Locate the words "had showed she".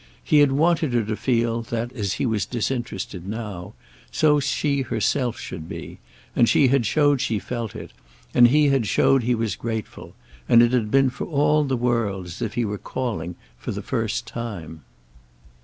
6.69-7.37